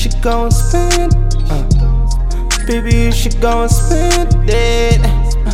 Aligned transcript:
should 0.00 0.22
go 0.22 0.44
and 0.44 0.52
spend. 0.54 1.14
Uh, 1.50 2.66
baby, 2.66 2.96
you 2.96 3.12
should 3.12 3.38
go 3.38 3.64
and 3.64 3.70
spend 3.70 4.32
it. 4.48 4.98
Uh, 5.04 5.52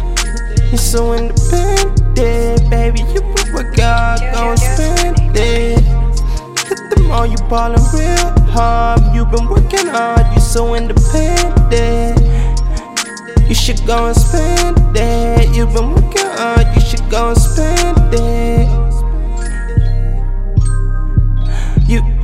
you're 0.70 0.78
so 0.78 1.14
independent, 1.14 2.70
baby. 2.70 3.00
You 3.12 3.22
work 3.52 3.76
out, 3.80 4.20
go 4.32 4.50
and 4.50 4.60
spend 4.60 5.36
it. 5.36 5.80
Hit 6.68 6.78
them 6.90 7.10
all, 7.10 7.26
you 7.26 7.36
ballin' 7.50 7.82
real 7.92 8.30
hard. 8.54 9.00
You 9.12 9.24
been 9.26 9.48
working 9.48 9.88
hard, 9.88 10.32
you 10.32 10.40
so 10.40 10.76
independent. 10.76 12.20
You 13.48 13.54
should 13.56 13.84
go 13.84 14.06
and 14.06 14.16
spend 14.16 14.78
it. 14.96 15.56
You've 15.56 15.74
been 15.74 15.90
working 15.90 16.30
hard, 16.38 16.72
you 16.72 16.80
should 16.80 17.10
go 17.10 17.30
and 17.30 17.38
spend 17.38 17.95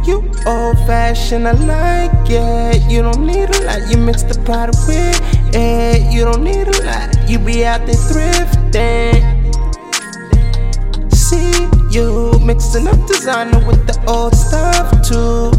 You, 0.04 0.16
old 0.46 0.78
fashioned, 0.86 1.46
I 1.46 1.52
like 1.52 2.28
it. 2.28 2.90
You 2.90 3.02
don't 3.02 3.24
need 3.24 3.48
a 3.50 3.64
lot, 3.64 3.90
you 3.90 3.96
mix 3.96 4.22
the 4.24 4.34
product 4.44 4.78
with 4.88 5.20
it. 5.54 6.12
You 6.12 6.24
don't 6.24 6.42
need 6.42 6.66
a 6.66 6.82
lot, 6.84 7.30
you 7.30 7.38
be 7.38 7.64
out 7.64 7.86
there 7.86 7.94
thrifting. 7.94 9.22
See 11.14 11.68
you 11.90 12.38
mixing 12.40 12.88
up 12.88 13.06
designer 13.06 13.64
with 13.66 13.86
the 13.86 13.96
old 14.08 14.34
stuff 14.34 14.90
too. 15.06 15.50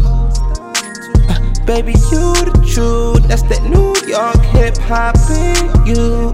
Uh, 1.30 1.64
baby, 1.64 1.92
you 2.12 2.34
the 2.34 2.52
truth. 2.70 3.26
That's 3.28 3.42
that 3.44 3.62
New 3.64 3.94
York 4.06 4.42
hip 4.52 4.76
hop 4.76 5.16
in 5.30 5.86
you. 5.86 6.32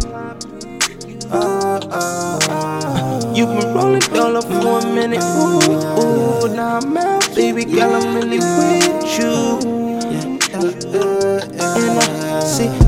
Uh, 1.31 1.79
uh, 1.91 2.39
uh. 2.51 3.33
You've 3.35 3.57
been 3.57 3.73
rolling 3.73 4.01
dollar 4.01 4.43
for 4.43 4.81
a 4.81 4.87
minute. 4.93 5.23
Ooh, 5.23 5.61
ooh, 6.01 6.30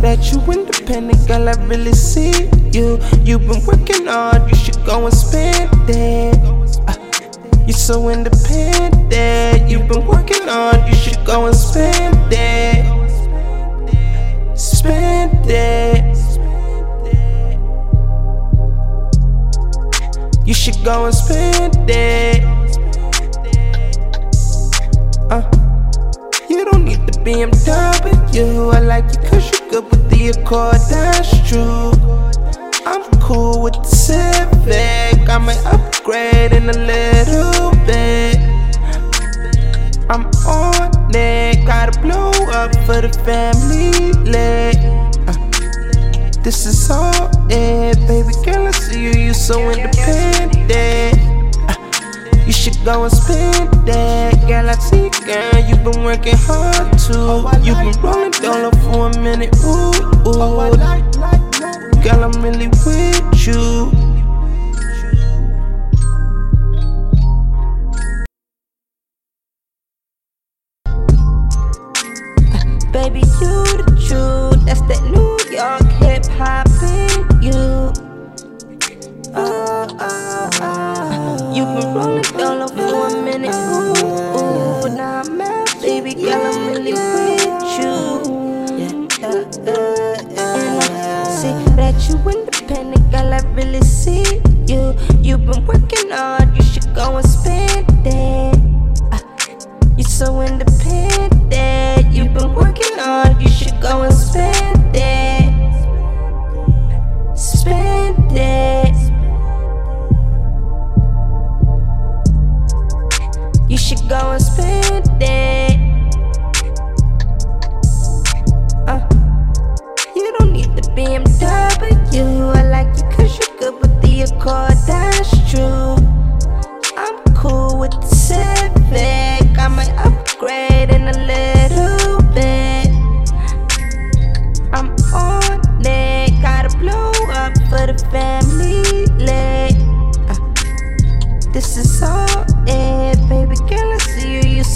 that 0.02 0.32
you 0.32 0.40
independent, 0.52 1.26
girl. 1.28 1.48
I 1.48 1.52
really 1.64 1.92
see 1.92 2.50
you. 2.72 2.98
You've 3.22 3.46
been 3.46 3.64
working 3.64 4.06
hard. 4.06 4.50
You 4.50 4.56
should 4.56 4.84
go 4.84 5.06
and 5.06 5.14
spend 5.14 5.70
it. 5.88 6.34
Uh, 6.88 6.96
you're 7.66 7.72
so 7.72 8.08
independent. 8.08 9.70
You've 9.70 9.88
been 9.88 10.04
working 10.04 10.46
hard. 10.48 10.86
You 10.88 10.94
should 10.94 11.24
go 11.24 11.46
and 11.46 11.56
spend 11.56 12.32
it. 12.32 12.82
Spend 14.58 15.46
it. 15.48 16.18
You 20.44 20.54
should 20.54 20.84
go 20.84 21.06
and 21.06 21.14
spend 21.14 21.88
it. 21.88 22.21
With 30.52 30.90
that's 30.90 31.32
true. 31.48 31.92
I'm 32.84 33.02
cool 33.20 33.62
with 33.62 33.72
the 33.72 33.84
Civic. 33.84 35.26
I 35.26 35.38
might 35.38 35.64
upgrade 35.64 36.52
in 36.52 36.68
a 36.68 36.76
little 36.76 37.70
bit. 37.86 38.36
I'm 40.10 40.26
on 40.44 40.90
it. 41.14 41.64
Gotta 41.64 41.98
blow 42.00 42.32
up 42.52 42.70
for 42.84 43.00
the 43.00 43.08
family 43.24 44.12
lit. 44.30 44.76
Uh, 45.26 46.42
this 46.42 46.66
is 46.66 46.90
all 46.90 47.30
it, 47.48 47.96
baby 48.06 48.34
girl. 48.44 48.66
I 48.66 48.72
see 48.72 49.04
you, 49.04 49.12
you 49.12 49.32
so 49.32 49.70
independent. 49.70 51.16
Uh, 51.66 52.44
you 52.44 52.52
should 52.52 52.76
go 52.84 53.04
and 53.04 53.12
spend 53.12 53.72
that, 53.86 54.82
see, 54.82 55.08
girl, 55.24 55.64
You've 55.66 55.82
been 55.82 56.04
working 56.04 56.36
hard 56.36 56.92
too. 56.98 57.48
You've 57.64 57.78
been 57.78 58.02
rolling 58.02 58.21
dollar 58.42 58.72
for 58.82 59.08
a 59.08 59.18
minute, 59.20 59.54
ooh, 59.64 59.92
ooh. 60.26 60.42
Oh, 60.42 60.70
Girl, 62.02 62.24
I'm 62.24 62.42
really 62.42 62.66
with 62.84 63.46
you. 63.46 63.90
Baby, 72.92 73.20
you 73.20 73.64
the 73.78 73.84
truth. 74.06 74.66
That's 74.66 74.82
that 74.82 75.02
New 75.10 75.38
York 75.56 75.90
hip 76.02 76.26
hop 76.36 76.71
independent, 92.28 93.10
girl. 93.10 93.32
I 93.34 93.40
really 93.54 93.81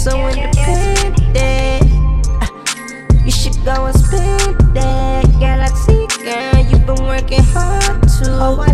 so 0.09 0.27
independent. 0.29 1.83
Uh, 2.41 2.47
you 3.25 3.31
should 3.31 3.57
go 3.65 3.85
and 3.85 3.99
spend 3.99 4.55
that. 4.75 5.25
I 5.59 5.67
see, 5.83 6.07
girl, 6.23 6.63
you've 6.69 6.85
been 6.85 7.03
working 7.03 7.43
hard 7.51 8.01
too. 8.15 8.31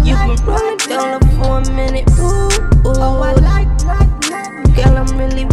You've 0.08 0.20
been 0.20 0.46
rolling 0.46 0.78
dollar 0.78 1.20
for 1.38 1.58
a 1.58 1.76
minute, 1.76 2.10
ooh, 2.20 2.24
ooh. 2.24 3.02
Oh, 3.02 3.22
I 3.22 3.34
like, 3.34 3.68
like, 3.86 4.30
like, 4.30 4.76
Girl, 4.76 4.98
I'm 4.98 5.18
really 5.18 5.46